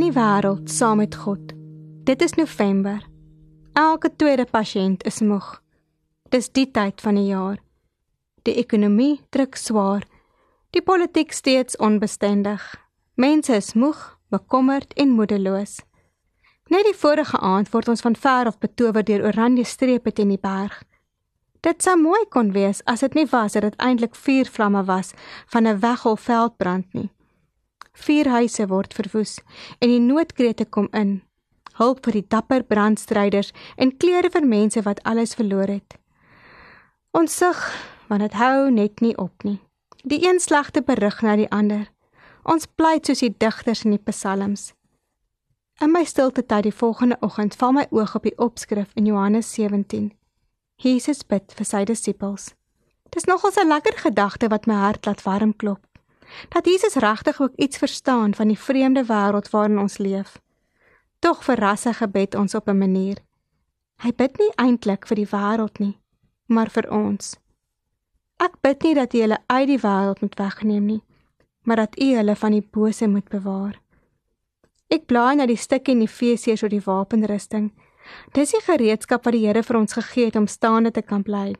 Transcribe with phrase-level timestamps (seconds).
[0.00, 1.52] In die wêreld saam met God.
[2.08, 3.02] Dit is November.
[3.72, 5.60] Elke tweede pasiënt is moeg.
[6.32, 7.58] Dis die tyd van die jaar.
[8.48, 10.06] Die ekonomie druk swaar.
[10.72, 12.64] Die politiek steeds onbestendig.
[13.14, 14.00] Mense is moeg,
[14.32, 15.82] bekommerd en moedeloos.
[16.72, 20.40] Net die vorige aand word ons van ver af betower deur oranje strepe teen die
[20.40, 20.80] berg.
[21.60, 25.12] Dit sou mooi kon wees as dit nie was dat dit eintlik vuur vlamme was
[25.52, 27.10] van 'n weggol veldbrand nie.
[28.00, 29.38] Vier huise word verwoes
[29.78, 31.20] en die noodkrete kom in.
[31.80, 35.96] Hulp vir die dapper brandstryders en klere vir mense wat alles verloor het.
[37.16, 37.60] Ons sug,
[38.08, 39.58] want dit hou net nie op nie.
[40.04, 41.88] Die een slegte berig na die ander.
[42.44, 44.70] Ons pleit soos die digters in die psalms.
[45.80, 49.52] In my stilte tyd die volgende oggend val my oog op die opskrif in Johannes
[49.52, 50.10] 17.
[50.80, 52.54] Jesus bid vir sy disippels.
[53.12, 55.89] Dis nogals 'n lekker gedagte wat my hart laat warm klop.
[56.48, 60.38] Dat Jesus regtig ook iets verstaan van die vreemde wêreld waarin ons leef.
[61.18, 63.18] Tog verras hy gebed ons op 'n manier.
[64.00, 65.98] Hy bid nie eintlik vir die wêreld nie,
[66.46, 67.36] maar vir ons.
[68.40, 71.02] Ek bid nie dat U hulle uit die wêreld moet wegneem nie,
[71.62, 73.80] maar dat U hulle van die bose moet bewaar.
[74.88, 77.70] Ek blaai na die stukkie in Efesiërs oor die wapenrusting.
[78.32, 81.54] Dis die gereedskap wat die Here vir ons gegee het om staande te kan bly.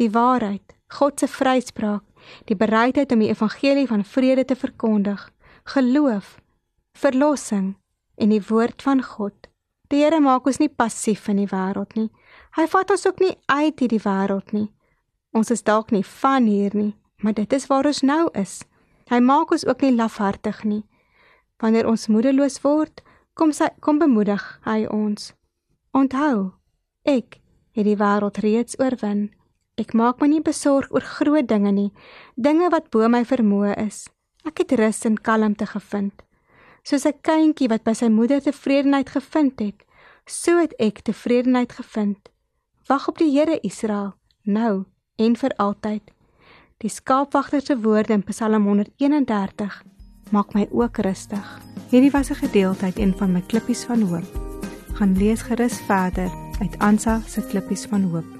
[0.00, 2.02] Die waarheid, God se vryspraak,
[2.48, 5.30] die bereidheid om die evangelie van vrede te verkondig,
[5.74, 6.38] geloof,
[6.92, 7.74] verlossing
[8.16, 9.48] en die woord van God.
[9.90, 12.10] Die Here maak ons nie passief in die wêreld nie.
[12.54, 14.68] Hy vat ons ook nie uit hierdie wêreld nie.
[15.34, 18.60] Ons is dalk nie van hier nie, maar dit is waar ons nou is.
[19.10, 20.84] Hy maak ons ook nie lafhartig nie.
[21.58, 23.02] Wanneer ons moedeloos word,
[23.34, 25.32] kom sy kom bemoedig hy ons.
[25.96, 26.52] Onthou,
[27.02, 27.40] ek
[27.74, 29.30] het die wêreld reeds oorwin.
[29.80, 31.90] Ek maak my nie besorg oor groot dinge nie,
[32.36, 34.04] dinge wat bo my vermoë is.
[34.44, 36.22] Ek het rus en kalmte gevind.
[36.84, 39.84] Soos 'n kindjie wat by sy moeder tevredenheid gevind het,
[40.26, 42.18] so het ek tevredenheid gevind.
[42.88, 44.14] Wag op die Here Israel,
[44.44, 44.84] nou
[45.16, 46.02] en vir altyd.
[46.78, 49.82] Die skaapwagter se woorde in Psalm 131
[50.30, 51.60] maak my ook rustig.
[51.90, 54.50] Hierdie was 'n gedeelte uit een van my klippies van hoop
[55.00, 56.30] gaan lees gerus verder
[56.60, 58.39] uit Ansa se klippies van hoop.